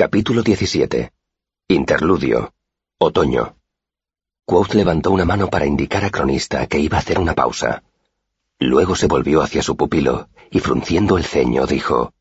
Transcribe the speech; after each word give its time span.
Capítulo 0.00 0.42
17. 0.42 1.12
Interludio. 1.68 2.54
Otoño. 2.96 3.58
Quoth 4.46 4.72
levantó 4.72 5.10
una 5.10 5.26
mano 5.26 5.50
para 5.50 5.66
indicar 5.66 6.06
a 6.06 6.10
Cronista 6.10 6.66
que 6.68 6.78
iba 6.78 6.96
a 6.96 7.00
hacer 7.00 7.18
una 7.18 7.34
pausa. 7.34 7.82
Luego 8.58 8.96
se 8.96 9.08
volvió 9.08 9.42
hacia 9.42 9.62
su 9.62 9.76
pupilo 9.76 10.30
y 10.50 10.60
frunciendo 10.60 11.18
el 11.18 11.24
ceño 11.24 11.66
dijo, 11.66 12.14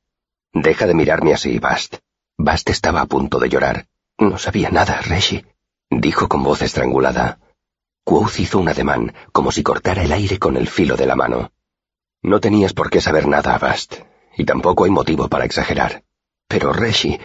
Deja 0.52 0.88
de 0.88 0.94
mirarme 0.94 1.34
así, 1.34 1.58
Bast. 1.58 2.00
Bast 2.38 2.70
estaba 2.70 3.00
a 3.00 3.06
punto 3.06 3.40
de 3.40 3.48
llorar. 3.48 3.88
No 4.18 4.38
sabía 4.38 4.70
nada, 4.72 5.00
Reshi, 5.00 5.46
dijo 5.90 6.28
con 6.28 6.44
voz 6.44 6.62
estrangulada. 6.62 7.40
Quoth 8.04 8.42
hizo 8.42 8.60
un 8.60 8.68
ademán, 8.68 9.14
como 9.32 9.54
si 9.54 9.64
cortara 9.64 10.04
el 10.04 10.12
aire 10.12 10.38
con 10.38 10.58
el 10.58 10.68
filo 10.68 10.98
de 10.98 11.06
la 11.06 11.16
mano. 11.16 11.54
No 12.24 12.42
tenías 12.42 12.74
por 12.74 12.90
qué 12.90 13.00
saber 13.00 13.26
nada, 13.26 13.58
Bast, 13.58 14.02
y 14.36 14.44
tampoco 14.44 14.84
hay 14.84 14.92
motivo 14.92 15.30
para 15.30 15.46
exagerar. 15.46 16.04
Pero 16.50 16.74
Reshi... 16.74 17.18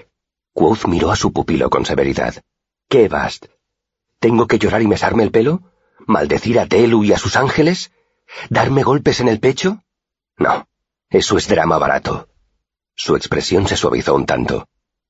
Quoth 0.54 0.86
miró 0.86 1.10
a 1.10 1.16
su 1.16 1.32
pupilo 1.32 1.68
con 1.68 1.84
severidad. 1.84 2.36
¿Qué, 2.88 3.08
Bast? 3.08 3.46
¿Tengo 4.20 4.46
que 4.46 4.58
llorar 4.58 4.82
y 4.82 4.86
mesarme 4.86 5.24
el 5.24 5.32
pelo? 5.32 5.62
¿Maldecir 6.06 6.60
a 6.60 6.66
Telu 6.66 7.02
y 7.02 7.12
a 7.12 7.18
sus 7.18 7.34
ángeles? 7.34 7.90
¿Darme 8.50 8.84
golpes 8.84 9.18
en 9.18 9.28
el 9.28 9.40
pecho? 9.40 9.82
No, 10.38 10.68
eso 11.10 11.38
es 11.38 11.48
drama 11.48 11.78
barato. 11.78 12.28
Su 12.94 13.16
expresión 13.16 13.66
se 13.66 13.76
suavizó 13.76 14.14
un 14.14 14.26
tanto. 14.26 14.68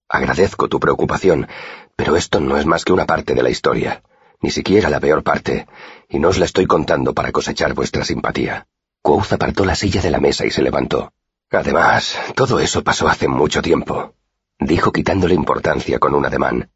Agradezco 0.08 0.68
tu 0.68 0.80
preocupación, 0.80 1.46
pero 1.94 2.16
esto 2.16 2.40
no 2.40 2.56
es 2.56 2.64
más 2.64 2.84
que 2.84 2.94
una 2.94 3.04
parte 3.04 3.34
de 3.34 3.42
la 3.42 3.50
historia, 3.50 4.02
ni 4.40 4.50
siquiera 4.50 4.88
la 4.88 5.00
peor 5.00 5.22
parte, 5.22 5.66
y 6.08 6.18
no 6.18 6.28
os 6.28 6.38
la 6.38 6.46
estoy 6.46 6.66
contando 6.66 7.12
para 7.12 7.32
cosechar 7.32 7.74
vuestra 7.74 8.04
simpatía. 8.04 8.66
Quoth 9.02 9.34
apartó 9.34 9.66
la 9.66 9.74
silla 9.74 10.00
de 10.00 10.10
la 10.10 10.20
mesa 10.20 10.46
y 10.46 10.50
se 10.50 10.62
levantó. 10.62 11.12
Además, 11.50 12.18
todo 12.34 12.60
eso 12.60 12.82
pasó 12.82 13.08
hace 13.08 13.28
mucho 13.28 13.60
tiempo, 13.60 14.14
dijo 14.58 14.92
quitándole 14.92 15.34
importancia 15.34 15.98
con 15.98 16.14
un 16.14 16.26
ademán. 16.26 16.70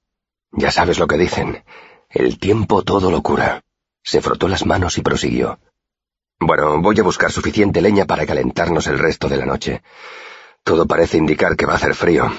Ya 0.52 0.70
sabes 0.70 0.98
lo 0.98 1.06
que 1.06 1.18
dicen. 1.18 1.64
El 2.10 2.38
tiempo 2.38 2.82
todo 2.82 3.10
lo 3.10 3.22
cura. 3.22 3.62
Se 4.02 4.20
frotó 4.20 4.48
las 4.48 4.64
manos 4.64 4.98
y 4.98 5.02
prosiguió. 5.02 5.58
Bueno, 6.40 6.80
voy 6.80 6.98
a 7.00 7.02
buscar 7.02 7.32
suficiente 7.32 7.82
leña 7.82 8.06
para 8.06 8.24
calentarnos 8.24 8.86
el 8.86 8.98
resto 8.98 9.28
de 9.28 9.36
la 9.36 9.44
noche. 9.44 9.82
Todo 10.62 10.86
parece 10.86 11.18
indicar 11.18 11.56
que 11.56 11.66
va 11.66 11.74
a 11.74 11.76
hacer 11.76 11.94
frío. 11.94 12.32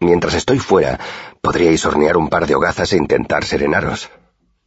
Mientras 0.00 0.34
estoy 0.34 0.58
fuera, 0.58 0.98
podríais 1.40 1.84
hornear 1.86 2.16
un 2.16 2.28
par 2.28 2.46
de 2.46 2.54
hogazas 2.54 2.92
e 2.92 2.96
intentar 2.96 3.44
serenaros. 3.44 4.10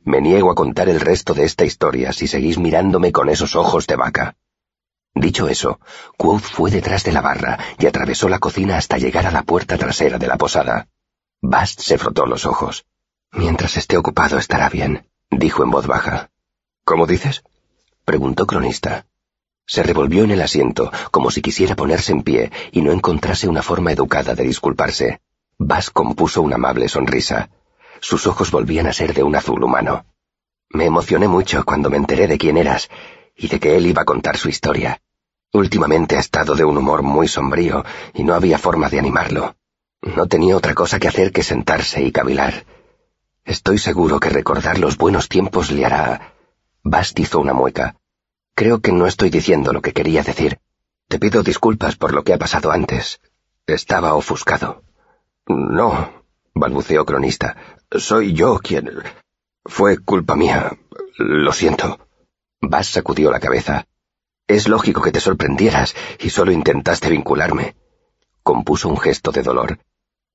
Me 0.03 0.21
niego 0.21 0.51
a 0.51 0.55
contar 0.55 0.87
el 0.89 0.99
resto 0.99 1.33
de 1.33 1.43
esta 1.43 1.65
historia 1.65 2.13
si 2.13 2.27
seguís 2.27 2.57
mirándome 2.57 3.11
con 3.11 3.29
esos 3.29 3.55
ojos 3.55 3.85
de 3.85 3.95
vaca. 3.95 4.35
Dicho 5.19 5.49
eso, 5.49 5.81
Quoth 6.17 6.43
fue 6.43 6.71
detrás 6.71 7.03
de 7.03 7.11
la 7.11 7.19
barra 7.19 7.59
y 7.77 7.87
atravesó 7.87 8.29
la 8.29 8.39
cocina 8.39 8.77
hasta 8.77 8.97
llegar 8.97 9.27
a 9.27 9.31
la 9.31 9.43
puerta 9.43 9.77
trasera 9.77 10.17
de 10.17 10.27
la 10.27 10.37
posada. 10.37 10.87
Bast 11.41 11.81
se 11.81 11.97
frotó 11.97 12.25
los 12.25 12.45
ojos. 12.45 12.85
Mientras 13.33 13.75
esté 13.75 13.97
ocupado 13.97 14.37
estará 14.37 14.69
bien, 14.69 15.09
dijo 15.29 15.61
en 15.61 15.71
voz 15.71 15.87
baja. 15.87 16.29
¿Cómo 16.85 17.05
dices? 17.05 17.43
preguntó 18.05 18.47
Cronista. 18.47 19.07
Se 19.67 19.83
revolvió 19.83 20.23
en 20.23 20.31
el 20.31 20.41
asiento, 20.41 20.89
como 21.11 21.31
si 21.31 21.41
quisiera 21.41 21.75
ponerse 21.75 22.13
en 22.13 22.23
pie 22.23 22.49
y 22.71 22.81
no 22.81 22.93
encontrase 22.93 23.49
una 23.49 23.61
forma 23.61 23.91
educada 23.91 24.35
de 24.35 24.43
disculparse. 24.43 25.19
Bast 25.57 25.89
compuso 25.91 26.41
una 26.41 26.55
amable 26.55 26.87
sonrisa. 26.87 27.49
Sus 27.99 28.25
ojos 28.25 28.51
volvían 28.51 28.87
a 28.87 28.93
ser 28.93 29.13
de 29.13 29.23
un 29.23 29.35
azul 29.35 29.61
humano. 29.61 30.05
Me 30.69 30.85
emocioné 30.85 31.27
mucho 31.27 31.65
cuando 31.65 31.89
me 31.89 31.97
enteré 31.97 32.27
de 32.27 32.37
quién 32.37 32.55
eras 32.55 32.89
y 33.35 33.49
de 33.49 33.59
que 33.59 33.75
él 33.75 33.85
iba 33.85 34.03
a 34.03 34.05
contar 34.05 34.37
su 34.37 34.47
historia. 34.47 35.01
Últimamente 35.51 36.15
ha 36.15 36.19
estado 36.19 36.53
de 36.55 36.63
un 36.63 36.77
humor 36.77 37.01
muy 37.01 37.27
sombrío 37.27 37.83
y 38.13 38.23
no 38.23 38.35
había 38.35 38.59
forma 38.59 38.89
de 38.89 38.99
animarlo. 38.99 39.55
No 40.01 40.27
tenía 40.27 40.55
otra 40.55 40.75
cosa 40.75 40.99
que 40.99 41.07
hacer 41.07 41.31
que 41.31 41.43
sentarse 41.43 42.03
y 42.03 42.11
cavilar. 42.11 42.65
Estoy 43.43 43.79
seguro 43.79 44.19
que 44.19 44.29
recordar 44.29 44.77
los 44.77 44.97
buenos 44.97 45.27
tiempos 45.27 45.71
le 45.71 45.85
hará... 45.85 46.35
Bast 46.83 47.19
hizo 47.19 47.39
una 47.39 47.53
mueca. 47.53 47.95
Creo 48.53 48.79
que 48.79 48.91
no 48.91 49.07
estoy 49.07 49.29
diciendo 49.29 49.73
lo 49.73 49.81
que 49.81 49.91
quería 49.91 50.21
decir. 50.21 50.59
Te 51.07 51.17
pido 51.17 51.41
disculpas 51.41 51.95
por 51.95 52.13
lo 52.13 52.23
que 52.23 52.33
ha 52.33 52.37
pasado 52.37 52.71
antes. 52.71 53.19
Estaba 53.65 54.13
ofuscado. 54.13 54.83
No, 55.47 56.23
balbuceó 56.53 57.05
Cronista. 57.05 57.57
Soy 57.91 58.33
yo 58.33 58.59
quien... 58.59 58.91
Fue 59.65 59.97
culpa 59.97 60.35
mía. 60.35 60.77
Lo 61.17 61.51
siento. 61.53 62.07
Bass 62.61 62.87
sacudió 62.87 63.31
la 63.31 63.39
cabeza. 63.39 63.87
Es 64.49 64.67
lógico 64.67 65.03
que 65.03 65.11
te 65.11 65.19
sorprendieras 65.19 65.95
y 66.17 66.31
solo 66.31 66.51
intentaste 66.51 67.07
vincularme. 67.07 67.75
Compuso 68.41 68.89
un 68.89 68.97
gesto 68.97 69.31
de 69.31 69.43
dolor. 69.43 69.77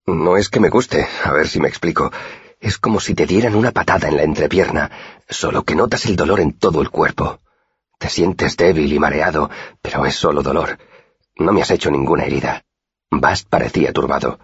No 0.07 0.37
es 0.37 0.49
que 0.49 0.61
me 0.61 0.69
guste, 0.69 1.09
a 1.25 1.33
ver 1.33 1.49
si 1.49 1.59
me 1.59 1.67
explico. 1.67 2.13
Es 2.61 2.79
como 2.79 3.01
si 3.01 3.17
te 3.17 3.27
dieran 3.27 3.57
una 3.57 3.73
patada 3.73 4.07
en 4.07 4.17
la 4.17 4.23
entrepierna, 4.23 4.89
solo 5.29 5.65
que 5.65 5.75
notas 5.75 6.07
el 6.07 6.15
dolor 6.15 6.39
en 6.39 6.53
todo 6.53 6.81
el 6.81 6.91
cuerpo. 6.91 7.41
Te 7.99 8.09
sientes 8.09 8.57
débil 8.57 8.93
y 8.93 9.01
mareado, 9.01 9.51
pero 9.83 10.07
es 10.07 10.15
solo 10.15 10.45
dolor. 10.45 10.79
No 11.35 11.53
me 11.53 11.63
has 11.63 11.73
hecho 11.73 11.91
ninguna 11.91 12.25
herida. 12.25 12.65
Bast 13.11 13.49
parecía 13.49 13.93
turbado. 13.93 14.39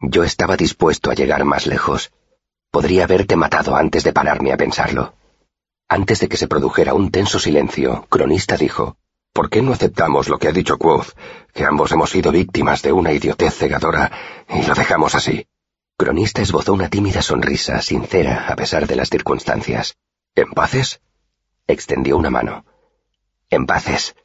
Yo 0.00 0.24
estaba 0.24 0.56
dispuesto 0.56 1.10
a 1.10 1.14
llegar 1.14 1.44
más 1.44 1.66
lejos. 1.66 2.12
Podría 2.70 3.04
haberte 3.04 3.36
matado 3.36 3.76
antes 3.76 4.04
de 4.04 4.14
pararme 4.14 4.54
a 4.54 4.56
pensarlo. 4.56 5.12
Antes 5.88 6.20
de 6.20 6.28
que 6.28 6.36
se 6.36 6.48
produjera 6.48 6.94
un 6.94 7.10
tenso 7.10 7.38
silencio, 7.38 8.06
Cronista 8.08 8.56
dijo, 8.56 8.96
¿Por 9.32 9.50
qué 9.50 9.62
no 9.62 9.72
aceptamos 9.72 10.28
lo 10.28 10.38
que 10.38 10.48
ha 10.48 10.52
dicho 10.52 10.78
Quoth, 10.78 11.08
que 11.52 11.64
ambos 11.64 11.92
hemos 11.92 12.10
sido 12.10 12.32
víctimas 12.32 12.82
de 12.82 12.90
una 12.92 13.12
idiotez 13.12 13.54
cegadora, 13.54 14.10
y 14.48 14.62
lo 14.62 14.74
dejamos 14.74 15.14
así? 15.14 15.46
Cronista 15.96 16.42
esbozó 16.42 16.72
una 16.72 16.88
tímida 16.88 17.22
sonrisa, 17.22 17.82
sincera 17.82 18.48
a 18.48 18.56
pesar 18.56 18.86
de 18.86 18.96
las 18.96 19.10
circunstancias. 19.10 19.96
¿En 20.34 20.52
paces? 20.52 21.00
Extendió 21.66 22.16
una 22.16 22.30
mano. 22.30 22.64
En 23.48 23.66
paces. 23.66 24.16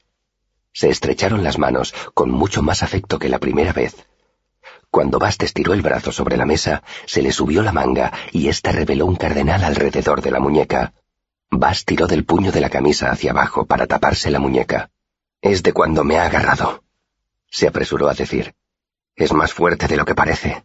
Se 0.74 0.90
estrecharon 0.90 1.44
las 1.44 1.58
manos 1.58 1.94
con 2.14 2.32
mucho 2.32 2.62
más 2.62 2.82
afecto 2.82 3.20
que 3.20 3.30
la 3.30 3.40
primera 3.40 3.74
vez. 3.74 4.08
Cuando 4.90 5.20
Bast 5.20 5.44
estiró 5.44 5.74
el 5.74 5.82
brazo 5.82 6.12
sobre 6.12 6.38
la 6.38 6.46
mesa, 6.46 6.84
se 7.06 7.22
le 7.22 7.32
subió 7.32 7.62
la 7.62 7.72
manga 7.72 8.12
y 8.32 8.48
ésta 8.48 8.72
reveló 8.72 9.06
un 9.06 9.16
cardenal 9.16 9.64
alrededor 9.64 10.22
de 10.22 10.32
la 10.32 10.40
muñeca. 10.40 10.94
Bast 11.52 11.86
tiró 11.86 12.08
del 12.08 12.26
puño 12.26 12.52
de 12.52 12.62
la 12.62 12.70
camisa 12.70 13.12
hacia 13.12 13.32
abajo 13.32 13.66
para 13.66 13.86
taparse 13.86 14.32
la 14.32 14.40
muñeca. 14.40 14.90
Es 15.42 15.62
de 15.64 15.74
cuando 15.74 16.06
me 16.06 16.18
ha 16.18 16.26
agarrado. 16.26 16.84
Se 17.50 17.68
apresuró 17.68 18.08
a 18.08 18.14
decir. 18.14 18.56
Es 19.16 19.34
más 19.34 19.54
fuerte 19.54 19.88
de 19.88 19.98
lo 19.98 20.06
que 20.06 20.16
parece. 20.16 20.64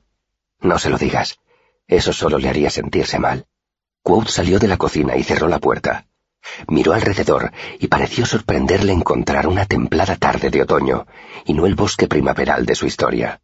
No 0.61 0.79
se 0.79 0.89
lo 0.89 0.97
digas. 0.97 1.41
Eso 1.89 2.13
solo 2.13 2.39
le 2.39 2.49
haría 2.49 2.71
sentirse 2.71 3.19
mal. 3.19 3.47
Quote 4.03 4.31
salió 4.31 4.61
de 4.61 4.69
la 4.69 4.77
cocina 4.77 5.17
y 5.17 5.25
cerró 5.25 5.49
la 5.49 5.59
puerta. 5.59 6.07
Miró 6.69 6.93
alrededor 6.93 7.53
y 7.81 7.89
pareció 7.89 8.25
sorprenderle 8.25 8.93
encontrar 8.93 9.49
una 9.49 9.67
templada 9.67 10.15
tarde 10.15 10.51
de 10.51 10.63
otoño 10.63 11.07
y 11.45 11.55
no 11.55 11.67
el 11.67 11.75
bosque 11.75 12.07
primaveral 12.07 12.65
de 12.65 12.77
su 12.77 12.87
historia. 12.87 13.41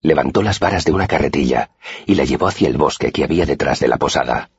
Levantó 0.00 0.42
las 0.42 0.60
varas 0.60 0.84
de 0.84 0.92
una 0.92 1.08
carretilla 1.08 1.70
y 2.06 2.14
la 2.14 2.24
llevó 2.24 2.46
hacia 2.46 2.68
el 2.68 2.76
bosque 2.76 3.10
que 3.10 3.24
había 3.24 3.46
detrás 3.46 3.80
de 3.80 3.88
la 3.88 3.96
posada. 3.96 4.50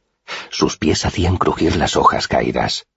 Sus 0.49 0.77
pies 0.77 1.05
hacían 1.05 1.37
crujir 1.37 1.75
las 1.75 1.95
hojas 1.95 2.27
caídas. 2.27 2.87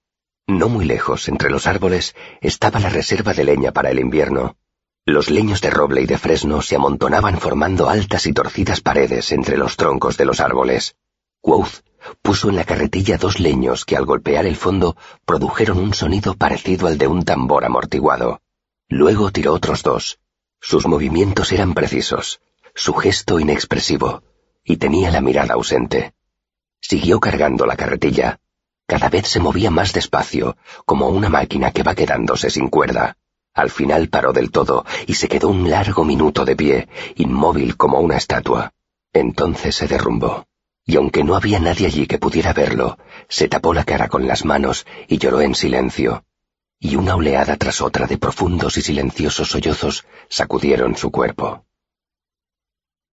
No 0.46 0.68
muy 0.68 0.84
lejos, 0.84 1.28
entre 1.28 1.50
los 1.50 1.66
árboles, 1.66 2.14
estaba 2.40 2.80
la 2.80 2.88
reserva 2.88 3.34
de 3.34 3.44
leña 3.44 3.72
para 3.72 3.90
el 3.90 3.98
invierno. 3.98 4.56
Los 5.04 5.30
leños 5.30 5.60
de 5.60 5.70
roble 5.70 6.02
y 6.02 6.06
de 6.06 6.18
fresno 6.18 6.62
se 6.62 6.76
amontonaban 6.76 7.38
formando 7.38 7.88
altas 7.88 8.26
y 8.26 8.32
torcidas 8.32 8.80
paredes 8.80 9.32
entre 9.32 9.56
los 9.56 9.76
troncos 9.76 10.16
de 10.16 10.24
los 10.24 10.40
árboles. 10.40 10.96
Quoth 11.40 11.82
puso 12.22 12.48
en 12.48 12.56
la 12.56 12.64
carretilla 12.64 13.18
dos 13.18 13.40
leños 13.40 13.84
que 13.84 13.96
al 13.96 14.04
golpear 14.04 14.46
el 14.46 14.56
fondo 14.56 14.96
produjeron 15.24 15.78
un 15.78 15.94
sonido 15.94 16.34
parecido 16.34 16.86
al 16.86 16.98
de 16.98 17.06
un 17.06 17.24
tambor 17.24 17.64
amortiguado. 17.64 18.40
Luego 18.88 19.30
tiró 19.30 19.52
otros 19.54 19.82
dos. 19.82 20.18
Sus 20.60 20.86
movimientos 20.86 21.52
eran 21.52 21.74
precisos, 21.74 22.40
su 22.74 22.94
gesto 22.94 23.38
inexpresivo, 23.38 24.22
y 24.64 24.76
tenía 24.76 25.10
la 25.10 25.20
mirada 25.20 25.54
ausente. 25.54 26.14
Siguió 26.80 27.20
cargando 27.20 27.66
la 27.66 27.76
carretilla. 27.76 28.38
Cada 28.86 29.08
vez 29.10 29.28
se 29.28 29.40
movía 29.40 29.70
más 29.70 29.92
despacio, 29.92 30.56
como 30.86 31.08
una 31.08 31.28
máquina 31.28 31.72
que 31.72 31.82
va 31.82 31.94
quedándose 31.94 32.48
sin 32.50 32.68
cuerda. 32.68 33.16
Al 33.54 33.70
final 33.70 34.08
paró 34.08 34.32
del 34.32 34.50
todo 34.50 34.84
y 35.06 35.14
se 35.14 35.28
quedó 35.28 35.48
un 35.48 35.68
largo 35.68 36.04
minuto 36.04 36.44
de 36.44 36.56
pie, 36.56 36.88
inmóvil 37.16 37.76
como 37.76 38.00
una 38.00 38.16
estatua. 38.16 38.72
Entonces 39.12 39.74
se 39.74 39.88
derrumbó. 39.88 40.46
Y 40.86 40.96
aunque 40.96 41.24
no 41.24 41.34
había 41.34 41.58
nadie 41.58 41.86
allí 41.86 42.06
que 42.06 42.18
pudiera 42.18 42.52
verlo, 42.52 42.98
se 43.28 43.48
tapó 43.48 43.74
la 43.74 43.84
cara 43.84 44.08
con 44.08 44.26
las 44.26 44.44
manos 44.44 44.86
y 45.06 45.18
lloró 45.18 45.40
en 45.42 45.54
silencio. 45.54 46.24
Y 46.80 46.96
una 46.96 47.16
oleada 47.16 47.56
tras 47.56 47.80
otra 47.80 48.06
de 48.06 48.16
profundos 48.16 48.78
y 48.78 48.82
silenciosos 48.82 49.50
sollozos 49.50 50.06
sacudieron 50.28 50.96
su 50.96 51.10
cuerpo. 51.10 51.64